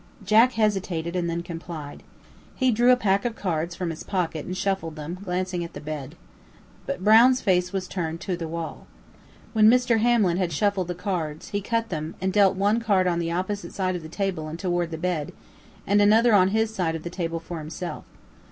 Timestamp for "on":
13.05-13.19, 16.33-16.47